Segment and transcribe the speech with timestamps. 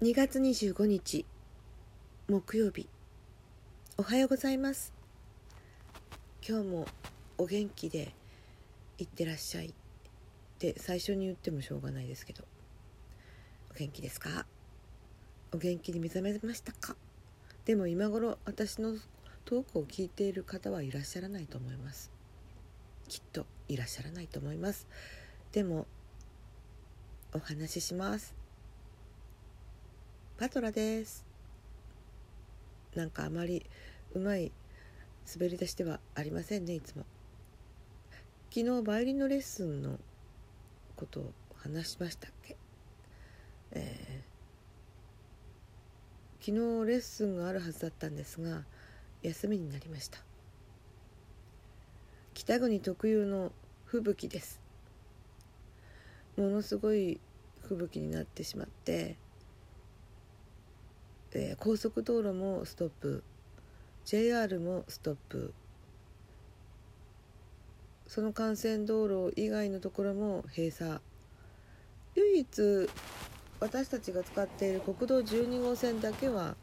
[0.00, 1.26] 2月25日
[2.28, 2.88] 木曜日。
[3.96, 4.92] おはようございます。
[6.48, 6.86] 今日も
[7.36, 8.14] お元気で
[8.98, 9.66] いってらっしゃい。
[9.66, 9.72] っ
[10.60, 12.44] て最初に言ってもしょうがないですけど。
[13.72, 14.46] お元気ですか？
[15.52, 16.94] お元気に目覚めましたか？
[17.64, 18.94] でも今頃私の
[19.44, 22.12] トークを聞いている方はいらっしゃらないと思います。
[23.08, 24.86] きっといらっしゃらないと思います。
[25.50, 25.88] でも
[27.34, 28.37] お話しします。
[30.38, 31.26] パトラです。
[32.94, 33.66] なんかあまり
[34.14, 34.52] うまい
[35.34, 37.04] 滑り出しではありませんねいつも。
[38.54, 39.98] 昨日バイオリンのレッスンの
[40.94, 42.56] ことを話しましたっけ、
[43.72, 48.62] えー、昨日レッスンがあるはずだったんですが
[49.22, 50.20] 休みになりました。
[52.34, 53.50] 北国特有の
[53.86, 54.60] 吹雪です
[56.36, 57.18] ものすごい
[57.62, 59.16] 吹雪になってしまって
[61.32, 63.22] えー、高速道路もストップ。
[64.04, 65.52] JR もストップ。
[68.06, 71.00] その幹線道路以外のところも閉鎖。
[72.14, 72.88] 唯一
[73.60, 76.56] 私たちが使っている国道12号線だけは、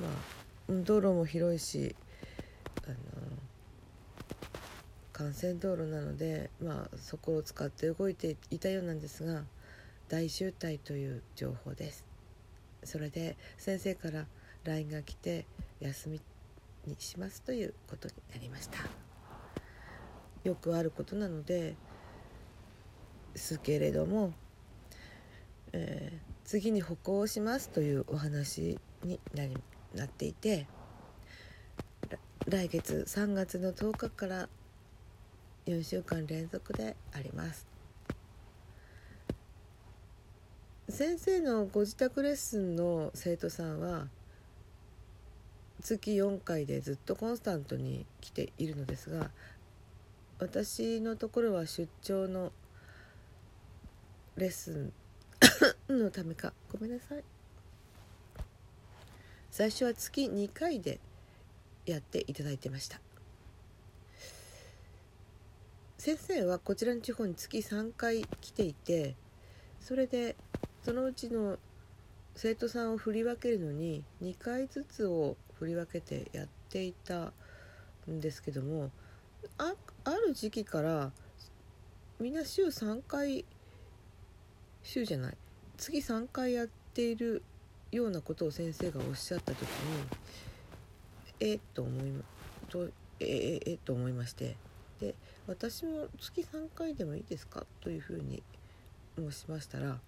[0.00, 0.10] まあ、
[0.84, 1.96] 道路も広いし
[2.86, 2.96] あの
[5.26, 9.42] 幹線道路なので、まあ、そこを使って動いていたようなんですが
[10.08, 12.11] 大渋滞という情報です。
[12.84, 14.26] それで先生から
[14.64, 15.46] LINE が来て
[15.80, 16.20] 休み
[16.86, 18.78] にしますということになりました。
[20.44, 21.76] よくあることなので
[23.34, 24.32] すけれども、
[25.72, 29.56] えー、次に歩行しますというお話になり
[29.94, 30.66] なっていて
[32.48, 34.48] 来月3月の10日から
[35.66, 37.71] 4週間連続であります。
[41.02, 44.06] 先生のご自宅レッスンの生徒さんは
[45.82, 49.32] 月4回でずっとコンスタントに来ているのですが
[50.38, 52.52] 私のところは出張の
[54.36, 54.92] レッス
[55.90, 56.52] ンのためか。
[56.72, 57.24] ごめんなさい。
[59.50, 61.00] 最初は月2回で
[61.84, 63.00] やっていただいてました。
[65.98, 69.16] 先生はこちらの地方に月3回来ていて
[69.80, 70.36] それで
[70.84, 71.58] そのうちの
[72.34, 77.32] 生徒さんを振り分けるのに2回ずつを振り分けてやっていた
[78.10, 78.90] んですけども
[79.58, 79.74] あ
[80.14, 81.12] る時期から
[82.18, 83.44] みんな週3回
[84.82, 85.36] 週じゃない
[85.76, 87.42] 次3回やっている
[87.92, 89.68] ようなことを先生がおっしゃった時に
[91.40, 92.12] えっと思い
[92.68, 92.88] と
[93.20, 93.26] え
[93.66, 94.56] ええと思いまして
[95.00, 95.14] で
[95.46, 97.66] 私も月3回でもいいですか？
[97.80, 98.42] というふうに
[99.16, 100.00] 申しましたら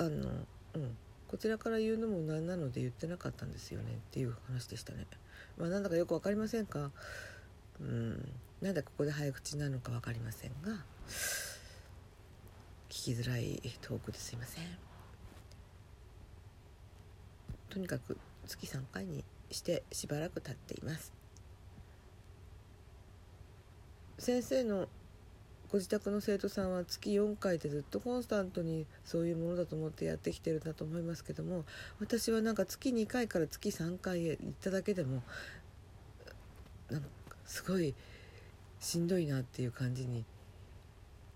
[0.00, 0.08] あの
[0.74, 0.96] うん
[1.28, 5.06] こちらから言うのもなんなので言ってなかったんですよねっていう話でしたね。
[5.58, 6.90] まあ、なんだかよく分かりませんか？
[7.80, 10.72] うんなんでここで早口なのか分かりませんが
[12.88, 14.64] 聞きづらいトークですいません。
[17.68, 21.12] とにかく月3回にしてしばらく経っています。
[24.18, 24.88] 先生の
[25.70, 31.64] ご自宅の生徒さんは月4回でずっとコンスタントにそういうものだと思ってやってきてるんだと思いますけども
[32.00, 35.22] 私はなんか月2回から月3回へ行っただけでも
[36.90, 37.06] なんか
[37.46, 37.94] すごい
[38.80, 40.24] しんどいなっていう感じに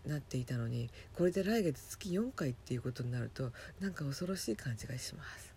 [0.05, 5.55] なっていたのにこれで来月月4回っていうことになるとなんか恐ろしい感じがします。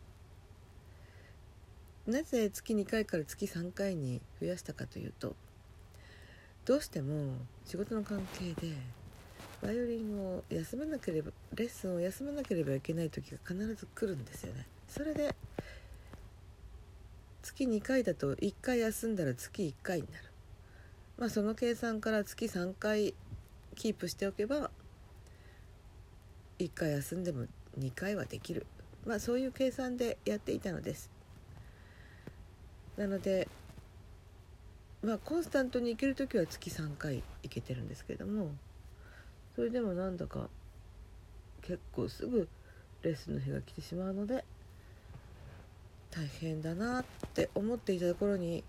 [2.06, 5.36] なぜ月2回から月3回に増やしたかというと
[6.68, 7.32] どうしても
[7.66, 8.74] 仕事の関係で
[9.64, 14.68] バイオリンを休めなければレッスンを休めなければいけない時が必ず来るんですよね。
[14.90, 15.34] それで
[17.42, 20.26] 月2回だと1回休んだら月1回になる。
[21.18, 23.14] まあその計算から月3回
[23.76, 24.70] キープしておけば
[26.60, 27.46] 1回休んでも
[27.80, 28.68] 2回はできる。
[29.06, 31.10] まあそういう計算でやっていたのです。
[32.98, 33.48] なので
[35.04, 38.52] まあコンスタントに行ける時は月3回行けてるんですけれども
[39.56, 40.50] それでもなんだか
[41.62, 42.48] 結構すぐ
[43.04, 44.44] レッスンの日が来てしまうので
[46.12, 48.64] 大変だなって思っていたところに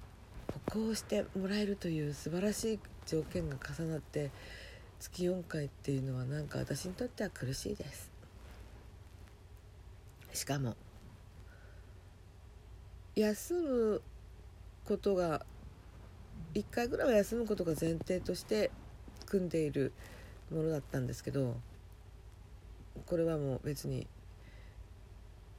[0.71, 4.31] 歩行してもらえるという素晴らしい条件が重なって
[4.99, 8.11] 月4回っていうのはなんか私にとっては苦しいです。
[10.33, 10.77] しかも
[13.15, 14.03] 休む
[14.85, 15.45] ことが
[16.59, 18.71] 1回ぐらいは休むことが前提として
[19.27, 19.93] 組んでいる
[20.51, 21.57] ものだったんですけど
[23.07, 24.07] これはもう別に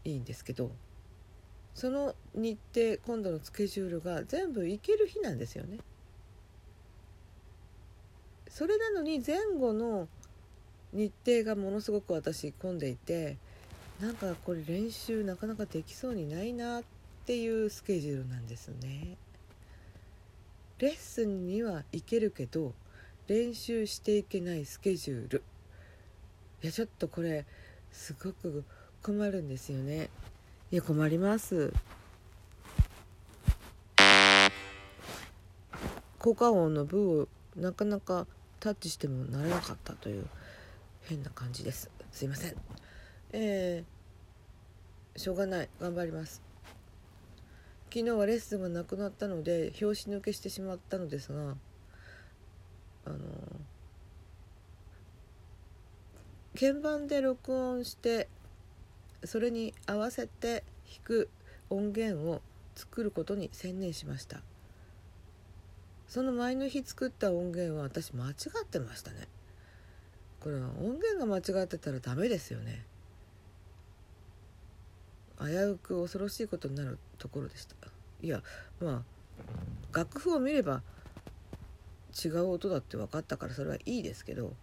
[0.04, 0.72] いいんですけど
[1.74, 5.78] その日程今度のスケジュールが全部行ける日なんですよね。
[8.50, 10.10] それなのに前後の
[10.92, 13.38] 日程がものすごく私混んでいて
[14.02, 16.84] なんかこれ練習なかなかできそうにないなっ
[17.26, 19.18] ていうスケジュールなんですね。
[20.80, 22.74] レッスンには行けるけど
[23.28, 25.44] 練習していけないスケジュール。
[26.64, 27.46] いやちょっとこれ
[27.92, 28.64] すごく
[29.04, 30.10] 困るんですよね。
[30.72, 31.74] いや困ります。
[36.18, 37.28] 効果音の部を
[37.58, 38.26] なかなか
[38.62, 40.28] タッチしてもなれなかったという
[41.02, 41.92] 変な感じです。
[42.14, 42.56] すいません。
[43.34, 45.70] えー、しょうがない。
[45.82, 46.49] 頑張ります。
[47.92, 51.56] 昨日はレッスンがなくなったので拍子抜けしてしまったのですが
[53.06, 53.18] あの
[56.54, 58.28] 鍵盤で録音して
[59.24, 61.30] それに合わせて弾く
[61.70, 62.42] 音源を
[62.76, 64.42] 作ることに専念しました。
[66.08, 68.34] その前の日作った音源は私間違
[68.64, 69.28] ってましたね。
[70.40, 72.86] これは音源が間違ってたらダメですよね。
[75.40, 77.76] 危うく恐ろしいことになるところでした。
[78.22, 78.44] いや
[78.82, 79.04] ま
[79.94, 80.82] あ楽譜を見れば
[82.24, 84.54] 違う音だって分かったからそれはいいですけど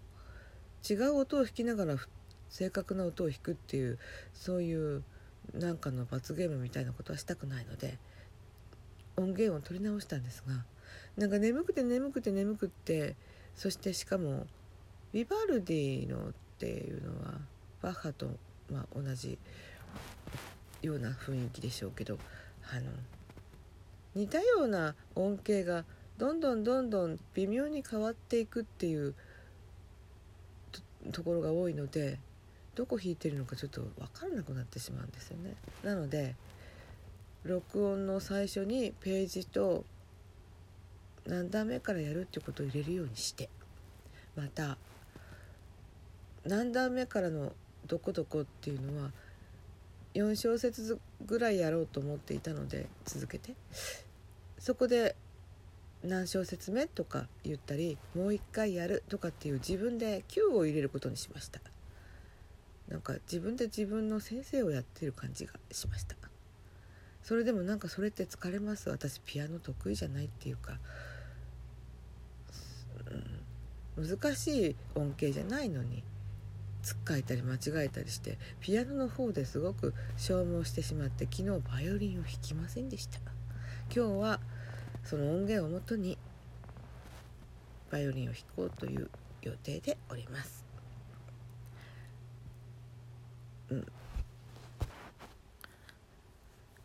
[0.88, 1.96] 違う音を弾きながら
[2.48, 3.98] 正確な音を弾くっていう
[4.34, 5.02] そういう
[5.54, 7.98] なんかの罰ゲームみたいなことはしたくないので
[9.16, 10.64] 音源を取り直したんですが
[11.16, 13.16] なんか眠くて眠くて眠くって
[13.54, 14.46] そしてしかも
[15.12, 17.34] ビバルディのっていうのは
[17.80, 18.26] バッハと、
[18.70, 19.38] まあ、同じ
[20.82, 22.18] ような雰囲気でしょうけど
[22.70, 22.90] あの
[24.14, 25.84] 似たような音形が
[26.18, 29.14] どんどんどんどん微妙に変わっていくっていう
[31.12, 32.18] ところが多いので
[32.74, 35.54] どこ弾いてるのかちょっと分からなくなってしまうんですよね。
[35.82, 36.34] なので
[37.44, 39.84] 録音の最初にページと
[41.26, 43.48] 何段目からやるっていうことを入れるようにして
[44.34, 44.78] また
[46.44, 47.52] 何段目からの
[47.86, 49.10] どこどこっていうのは
[50.16, 53.54] 4小節ぐらいやろうと思っていたので続けて。
[54.58, 55.14] そこで
[56.02, 61.60] 何小節目とか言ったりもう一回やるとかっていう自分で Q を入れることにしました。
[62.88, 66.16] なんか自分で自分の先生をやってる感じがしました。
[67.22, 68.88] それでもなんかそれって疲れます。
[68.88, 70.78] 私ピアノ得意じゃないっていうか、
[73.96, 76.02] うん、難しい音形じゃないのに。
[76.86, 83.18] つっかえたり間違えたりしてピアノの方ですごく消耗してしまって昨日バイオリンを弾きませんでした
[83.92, 84.38] 今日は
[85.02, 86.16] その音源をもとに
[87.90, 89.10] バイオリンを弾こうという
[89.42, 90.64] 予定でおります。
[93.70, 93.86] うん、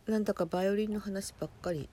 [0.06, 1.88] なんだかバイオリンの話ばっかり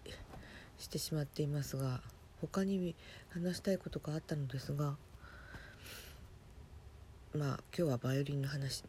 [0.80, 2.02] してしまっていますが
[2.42, 2.96] 他に
[3.30, 4.96] 話したいことがあったのですが
[7.36, 8.84] まあ今日はバイオリンの話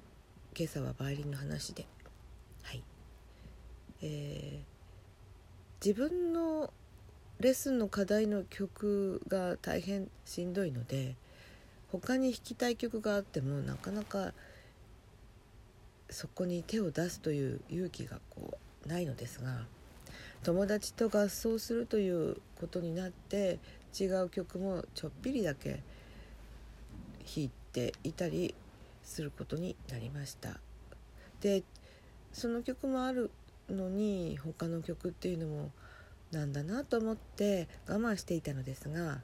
[0.56, 1.86] 今朝はバイオリンの話で。
[2.62, 2.82] はい。
[4.02, 6.72] えー、自分の
[7.38, 11.16] レッスンの課題の曲が大変しんどいので
[11.92, 14.32] 他に弾きたい曲があってもなかなか
[16.08, 19.66] そこに手を出すという勇気がこうないのですが
[20.42, 23.58] 友達と合奏するということになって
[23.98, 25.82] 違う曲もちょっぴりだけ
[27.26, 28.54] 弾いていたり
[29.02, 30.60] することになりました。
[31.40, 31.62] で
[32.32, 33.30] その曲もある
[33.68, 35.70] のに他の曲っていうのも
[36.30, 39.20] なんだなと思って我慢していたのですが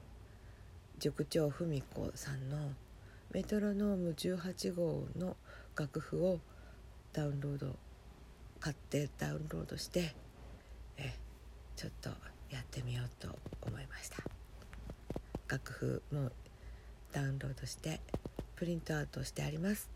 [0.99, 2.71] 塾長文子さんの
[3.31, 5.37] メトロノーム18号の
[5.75, 6.39] 楽譜を
[7.13, 7.75] ダウンロード
[8.59, 10.15] 買ってダウンロードして
[10.97, 11.13] え
[11.75, 12.09] ちょっと
[12.49, 13.29] やってみようと
[13.61, 14.17] 思いました
[15.47, 16.31] 楽譜も
[17.11, 18.01] ダウンロードして
[18.57, 19.89] プリントアウトしてあります。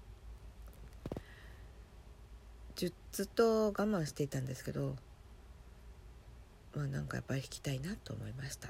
[3.11, 4.95] ずっと我慢していたんですけど
[6.73, 8.69] まあなんかやっぱり弾きたいなと思いました。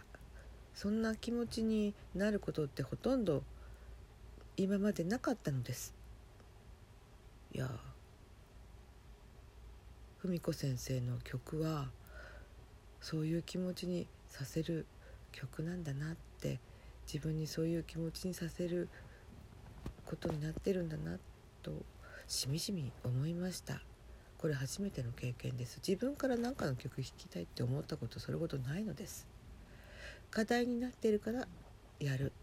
[0.74, 3.44] そんな気持ちになることってほとんど
[4.58, 5.94] 今までなかったのです。
[7.54, 7.70] いや
[10.24, 11.90] 文子先生の曲は
[13.02, 14.86] そういう気持ちにさせる
[15.32, 16.60] 曲なんだなって
[17.06, 18.90] 自分にそういう気持ちにさせる
[20.12, 21.18] ことになってるんだな
[21.64, 21.72] と
[22.28, 23.82] しみじみ思いました。
[24.38, 25.80] これ初めての経験です。
[25.88, 29.26] 自分から何かの曲弾きたいって思ったことそれほどないのです。
[30.30, 31.48] 課題になっているから
[32.02, 32.34] やる。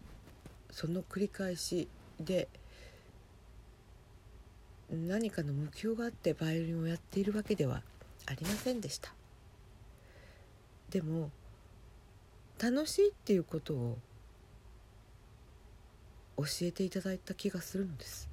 [0.71, 1.87] その繰り返し
[2.19, 2.47] で
[4.89, 7.83] 何かの目標があってバイオリンをやっているわけでは
[8.25, 9.13] ありませんでした。
[10.89, 11.29] でも
[12.59, 13.97] 楽しいっていうことを
[16.39, 18.29] 教えていただいた気がするのです。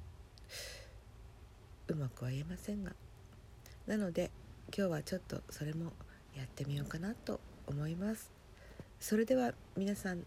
[1.87, 2.93] うまくは言えませんが。
[3.85, 4.31] なので
[4.75, 5.93] 今日はちょっとそれも
[6.35, 8.31] やってみようかなと思います。
[8.99, 10.23] それでは皆さん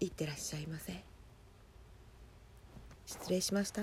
[0.00, 1.04] いってらっしゃいませ。
[3.06, 3.82] 失礼しました。